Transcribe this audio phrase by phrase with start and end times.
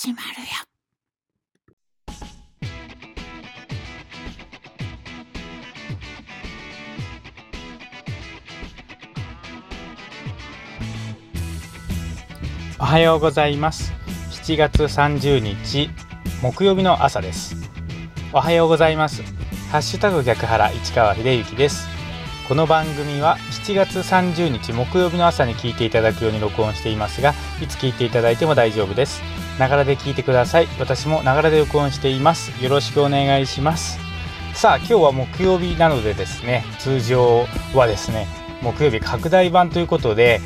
[0.00, 0.46] 始まるよ。
[12.78, 13.92] おはようございます。
[14.30, 15.90] 7月30日
[16.42, 17.56] 木曜日の朝です。
[18.32, 19.24] おはようございます。
[19.72, 21.88] ハッシュタグ逆原市川秀幸です。
[22.46, 23.36] この番組は
[23.66, 29.37] 7月30日木曜日の朝に聞いていただくように録音していますがいつ聞いていただいても大丈夫です。
[29.58, 30.68] ながらで聞いてください。
[30.78, 32.52] 私もながらで録音しています。
[32.62, 33.98] よろしくお願いします。
[34.58, 38.26] さあ今日は木曜日なのでですね通常はですね
[38.60, 40.40] 木曜日拡大版ということで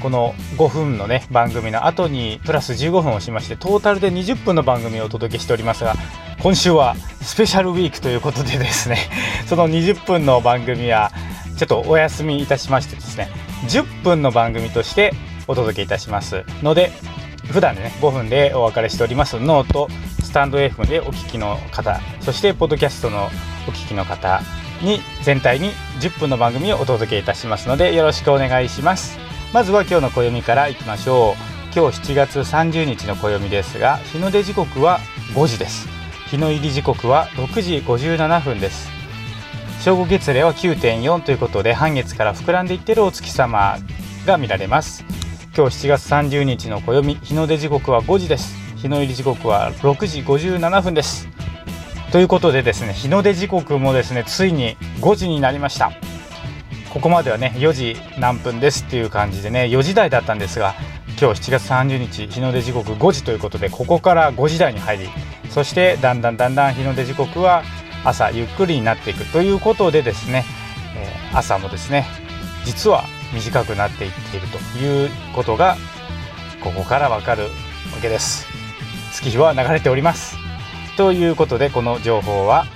[0.00, 5.94] この5分のね番組の後にプラス15分をしましてトータルで20分の番組をお届けしておりますが
[6.42, 8.96] 今週はスペシャルウィークということでですね
[9.46, 11.12] その20分の番組は
[11.56, 13.30] ちょっとお休みいたしましてですね
[13.68, 15.14] 10分の番組として
[15.46, 16.90] お届けいたしますので
[17.50, 19.88] 普段でね5分でお別れしておりますノート
[20.22, 23.26] スタンド F でお聞きの方そしてポッドキャストの
[23.68, 24.40] お聞きの方
[24.82, 29.18] に全体に10分の番組をお届けいたしますのでよろしくお願いします。
[29.52, 31.34] まずは今日の暦からいきましょう。
[31.74, 34.98] 今日7月30日の暦ですが日の出時刻は
[35.34, 35.88] 5時です。
[36.28, 38.90] 日の入り時刻は6時57分です。
[39.80, 43.78] 正午月齢は9.4ということで半月から膨らんでいってるお月様
[44.26, 45.04] が見られます。
[45.54, 48.56] 今日7月30日の暦日の出時刻は5時です。
[48.74, 51.28] 日の入り時刻は6時57分です。
[52.10, 55.92] ということでですね日の出時刻もですねついに5時になりました。
[56.88, 58.84] ここまではね4時何分です。
[58.84, 60.74] っていう感じでね4時台だったんですが
[61.20, 65.08] 今日7月30日日の出時刻5時ということでここから5時台に入り
[65.50, 67.62] そしてだんだんだんだん日の出時刻は
[68.06, 69.30] 朝ゆっくりになっていく。
[69.30, 70.46] ということでですね、
[71.34, 72.06] 朝もですね
[72.64, 75.76] 実は短くなっていっているということが
[76.62, 77.48] ここからわかるわ
[78.00, 78.46] けです。
[79.12, 80.36] 月日は流れております。
[80.96, 82.66] ということでこの情報は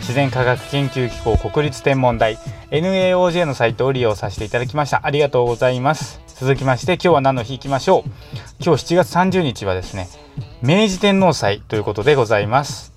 [0.00, 2.36] 自然科学研究機構国立天文台
[2.70, 5.06] NAOJ のサイトを利用させていただきました。
[5.06, 6.20] ありがとうございます。
[6.26, 8.10] 続きまして今日は何の日いきましょう。
[8.64, 10.08] 今日7月30日はですね
[10.60, 12.92] 明治天皇祭ということでございます。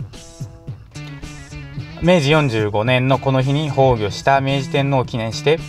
[2.01, 5.59] 明治45年のこの日に崩御した明治天皇を記念して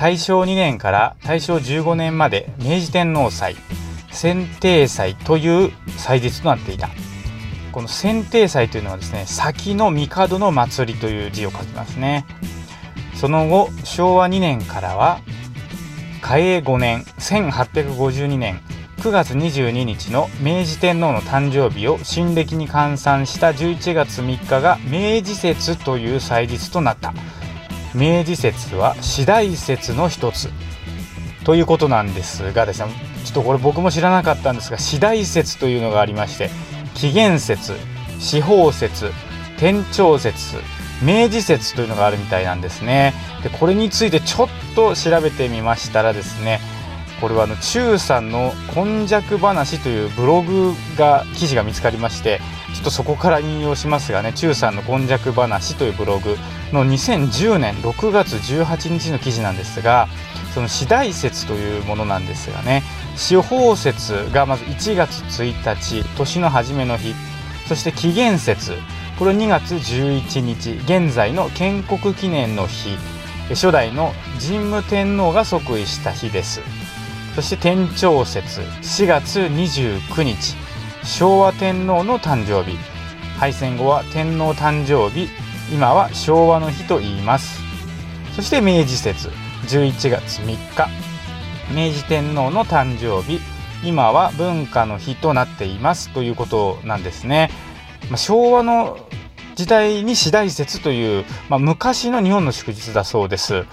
[0.00, 3.54] 大正2年から大正15年まで明治天皇祭
[4.10, 6.88] 選定祭という祭日となっていた。
[7.70, 12.24] この選定祭というのはですね先の帝の祭りという字を書きますね。
[13.14, 15.20] その後昭和2年からは
[16.22, 18.62] 嘉永5年1852年
[19.00, 27.12] 9月22日の明治天皇の誕生日を新暦に換算した11月3日が明治節という祭日となった。
[27.94, 30.50] 明治節は次第節の一つ。
[31.44, 32.92] ということなんですがですね
[33.24, 36.50] ちょっとこれ僕も知らなかったんですが次第節というのがありまして
[36.94, 37.72] 紀元節
[38.18, 39.10] 司法節
[39.58, 40.56] 天長節
[41.02, 43.14] 明治節というのがあるみたいなんですね。
[43.42, 46.60] でこれについてちょっと調べてみましたらですね
[47.20, 52.40] これはあの中さんの「今昔話」というブログが記事が見つかりまして
[52.74, 56.36] ちょっとそこから引用しますがね中さんの「今昔話」というブログ
[56.72, 60.08] の2010年6月18日の記事なんですが
[60.54, 62.82] その次第節というものなんですがね
[63.16, 67.14] 司法節がまず1月1日年の初めの日
[67.68, 68.74] そして紀元節
[69.18, 72.96] これ2月11日現在の建国記念の日
[73.50, 76.60] 初代の神武天皇が即位した日です。
[77.34, 80.56] そして天長節4月29日
[81.02, 82.76] 昭和天皇の誕生日。
[83.38, 85.28] 敗戦後は天皇誕生日。
[85.72, 87.60] 今は昭和の日と言います。
[88.36, 89.30] そして明治節。
[89.66, 90.88] 11月3日。
[91.74, 93.40] 明治天皇の誕生日。
[93.82, 96.10] 今は文化の日となっています。
[96.10, 97.50] ということなんですね、
[98.10, 98.98] まあ、昭和の
[99.56, 103.64] 時代に次第節という、まあ、昔の日本の祝日だそうです。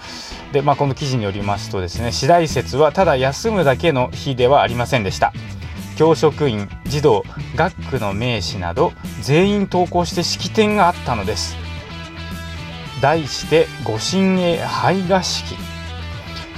[0.52, 5.34] で、まあ、この記事によりますとですね次第節はただ休むだけの日ではありませんでした。
[5.98, 7.24] 教職員児童
[7.56, 11.56] 学区の名士など全員登校して式典があったのです。
[13.02, 15.56] 題して御神栄拝賀式。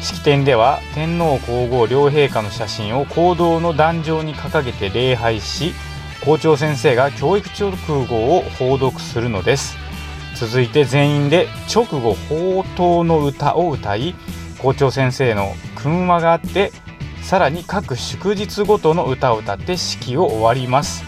[0.02, 5.72] 式典では天皇皇后両陛下の写真を講堂の壇上に掲げて礼拝し
[6.22, 7.70] 校長先生が教育直
[8.04, 9.78] 後を報読するのです。
[10.36, 14.14] 続いて全員で直後宝刀の歌を歌い
[14.58, 16.72] 校長先生の訓話があって
[17.22, 21.04] さらに各祝日ごとの歌を歌って式を終わります。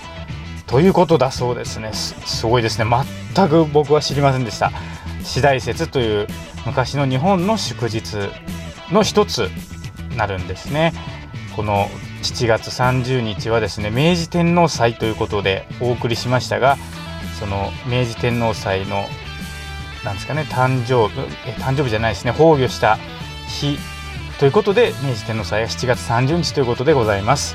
[0.66, 1.92] ということだそうですね。
[1.92, 2.90] すごいですね。
[3.34, 4.70] 全く僕は知りませんでした。
[5.22, 6.26] 次第節という
[6.66, 8.30] 昔の日本の祝日
[8.90, 9.50] の一つ
[10.16, 10.92] なるんですね。
[11.56, 11.88] この
[12.22, 16.78] 7月30日はですね明治天皇祭ということでお送りしましたが
[17.38, 19.04] その明治天皇祭の
[20.04, 22.96] なんですかね誕生日え誕生日じゃないですね崩御した
[23.48, 23.76] 日
[24.42, 27.54] ということで明治天皇祭は7月30日ということでございます。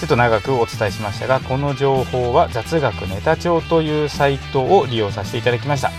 [0.00, 5.90] ちょっと長くお伝えしましたがこの情報は雑学ネタ帳というサイトを利用させていただきました。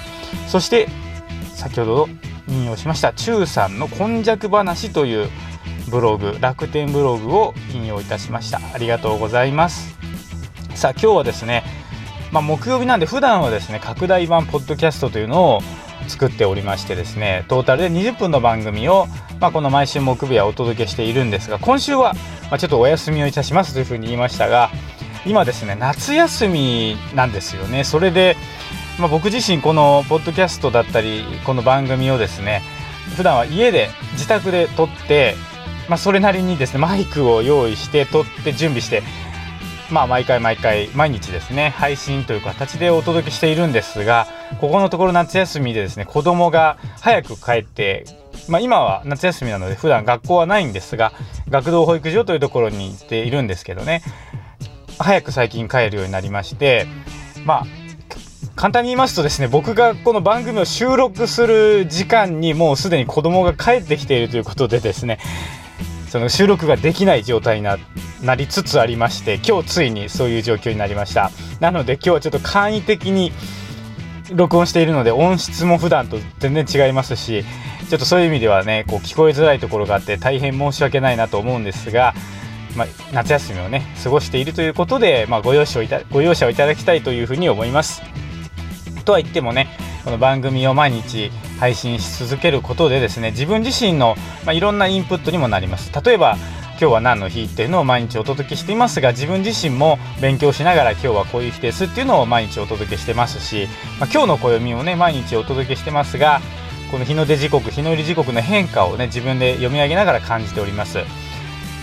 [0.47, 0.88] そして
[1.53, 2.09] 先ほど
[2.47, 5.29] 引用しました中さんの「今昔話」という
[5.89, 8.59] ブログ楽天ブログを引用いたしました。
[8.73, 9.95] ありがとうございます。
[10.73, 11.63] さあ今日はですね
[12.31, 15.62] まあ、木曜日なんで普段はですね拡大版ポッドキャストというのを
[16.09, 19.07] 作っておりましてですねトータルで20分の番組を、
[19.39, 22.13] まあ、この毎週木曜日はお届けしているんですが今週は、
[22.50, 24.69] まあ、ちょっとお休みをいたしますというふうに言いましたが
[25.25, 27.83] 今ですね夏休みなんですよね。
[27.83, 28.38] それで、
[29.00, 32.62] まあ、僕自身このポッドキャストだったりこの番組をですね
[33.17, 35.35] 普段は家で自宅で撮って
[35.89, 39.01] まあ、それなりにですねマイクを用意して撮って準備して
[39.91, 44.27] まあ毎回毎回毎日ですね配信という形でお届けしているんですが
[44.62, 48.06] ここのところ夏休みでですね子供が早く帰って
[48.47, 51.13] まあ、今は夏休みなので普段学校はないんですが
[51.50, 54.01] 学童保育所というところに行っているんですけどね
[54.97, 56.88] 早く最近帰るようになりまして
[57.45, 57.65] まあ
[58.56, 65.19] 簡単に言いますとですね僕がこの番組を収録する時間にもうすでに子供が帰ってきているということでですね
[66.09, 67.77] その収録ができない状態にな
[68.21, 73.31] なりつつありまして今日ついにそういう状況になりましたなので今日はちょっと簡易的に
[74.33, 77.45] 録音しているので音質も普段と全然違いますし
[77.89, 82.13] ちょっとそういう意味ではねこう聞こえづらいところがあって大変申し訳ないなと思うんですが、
[82.75, 88.01] まあ、夏休みをね過ごしているということで、まあ、ご容赦をいたご容赦をいただきたいというふうに思います。
[89.05, 89.67] とは言ってもね
[90.03, 94.15] この番組を毎日配信し続けることでですね自分自身の、
[94.45, 95.91] まあ、いろんなインプットにもなります。
[96.03, 96.38] 例えば
[96.79, 103.67] 今日は何の日っていうのを毎日お届けしていますが自分自身も勉強しながら今日はこういう日ですっていうのを毎日お届けしてますし、
[104.00, 106.39] まあ、今日の暦をね毎日お届けしてますが
[106.89, 111.00] この日の出時刻日の入り時刻の変化をね自分で読み上げながら感じております。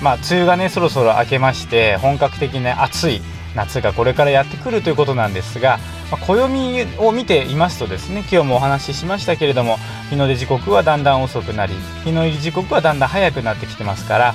[0.02, 3.20] まあ梅雨がねそろそろ明けまして本格的に、ね、暑い
[3.54, 5.78] 夏がこれからやってくるということなんですが、
[6.10, 9.76] まあ、暦を見ていますとですね今日もお話ししましたけれども
[10.08, 11.74] 日の出時刻はだんだん遅くなり
[12.04, 14.34] 日の入り時刻はだんだん早くなってきてますから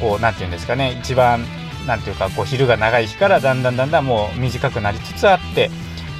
[0.00, 1.44] こう何て言うんですかね一番
[1.86, 5.70] 何て言うかこう昼が長い日からだんだんだんだんもう短くなりつつあって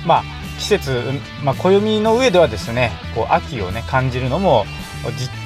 [0.06, 0.24] まあ
[0.58, 1.02] 季節、
[1.44, 4.64] まあ、暦の上ではですねこう秋をね感じるのも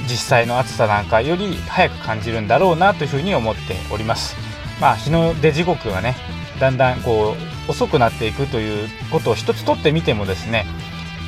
[0.09, 4.35] 実際の暑さなんかより早く感じるんだろうなというふうに思っております。
[4.81, 6.17] まあ、日の出時刻がね
[6.59, 10.67] だんだんこう遅くなっていくということを一つとってみてもですね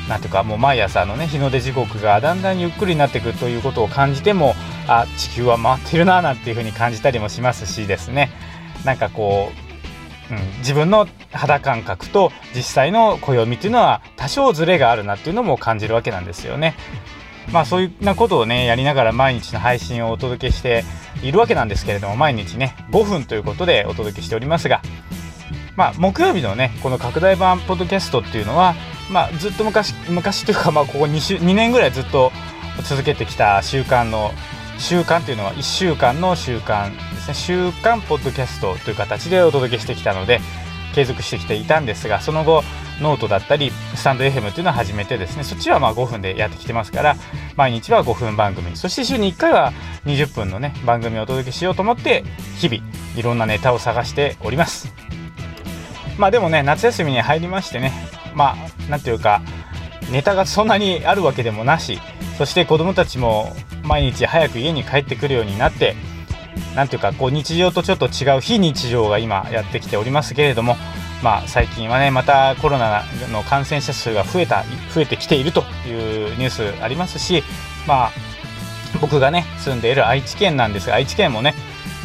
[0.09, 4.53] なんていうかもう毎朝のね日の出時刻がだんだんゆっくりになっていくということを感じても
[4.87, 8.29] あ地球は回ってるななんていうふうに感じたりもしますしですね
[8.83, 9.51] なんかこ
[10.29, 16.75] う、うん、自分の肌感覚と実際の暦っていうのは多少ずれがあるなっていうのも感じるわけなんですよね。
[17.51, 20.83] まあそういうなことをねやりながら毎日の配信をお届けして
[21.21, 24.81] いるわけなんですけれども毎日ね5分ということでお届けしておりますが
[25.75, 28.75] まあ木曜日のねこの拡大版ポッドキャストっていうのは
[29.11, 32.31] まあずっと昔昔というかまあここ 2, 週2年ぐらいずっと
[32.83, 34.31] 続けてきた習慣の
[34.77, 37.33] 週間というのは1週間の習慣ですね。
[37.33, 40.41] 週間ポッドキャストという形でお届けしてきたので
[40.93, 42.63] 継続してきていたんですがその後
[43.01, 47.15] ノートだったりスタンド FM というのを始めてですねそっちはまあ5分でやってきてますから
[47.57, 48.75] 毎日は5分番組。
[48.75, 49.73] そして週に1回は
[50.05, 52.23] 20分のね番組をお届けしようと思って
[52.57, 52.81] 日々
[53.17, 55.04] いろんなネタを探しております。
[56.17, 57.91] まあでもね夏休みに入りましてね
[58.33, 58.55] まあ
[58.89, 59.41] 何ていうか
[60.11, 61.99] ネタがそんなにあるわけでもなし
[62.37, 65.95] そして子どもたちも毎日早く家に帰ってくるようになって
[66.75, 70.75] 何ていうかこう日常とちょっと違う非日常が今やってきておりますけれども
[71.23, 77.43] まあ最近はねまたコロナの感染者数が増えた増えてきているというニュースありますし
[77.87, 78.11] まあ
[79.01, 81.55] 僕がね住んでいる愛知県なんですが愛知県もね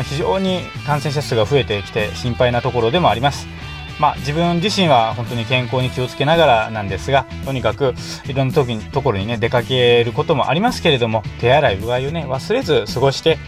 [0.02, 3.59] 非常に感染者数が増えてきて心配なところでもあります。
[4.00, 7.94] まあ、自分自身は本当に健康に気をつけながらなんですがとにかく
[8.26, 13.38] いろんな時にところにね出かけることもありますけれども手洗いうがいをね忘れず過ごして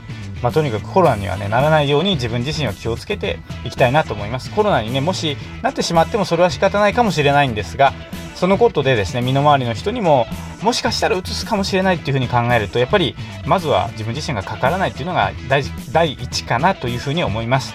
[0.43, 4.51] まあ、とにかくコロナには、ね、ならないように自分自身は気をつけていきたいなと思います。
[4.51, 7.93] コロナにねもしなってしまってもそれは仕方ないかもしれないんですが
[8.35, 10.27] そのことでですね身の回りの人にも
[10.61, 13.15] もしかしたらうつすかもしれないっていうふうに考えるとやっぱり
[13.47, 17.73] まずは自分自身がかからないっていうのが第第一かなというふうに思います。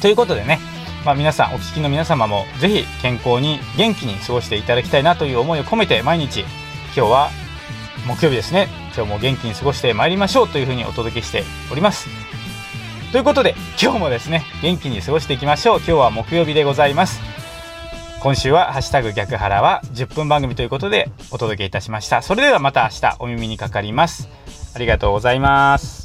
[0.00, 0.58] ということでね
[1.04, 6.48] まあ、皆さんお聞きの皆様もぜひ健康に元気に過ごしていただきたいなという思いを込めて毎日今
[6.94, 7.30] 日は
[8.06, 8.68] 木曜日ですね。
[8.94, 11.42] 今日も元気に過ごしてまいりましょうというふうにお届けして
[11.72, 12.08] おります。
[13.12, 15.78] ということで今日もですね元気に過ごしていきましょう。
[15.78, 17.20] 今日は木曜日でございます。
[18.20, 22.22] 今週は「ハッシュタグ逆腹」は10分番組ということでお届けいたしました。
[22.22, 24.28] それではまた明日お耳にかかります。
[24.74, 26.03] ありがとうございます。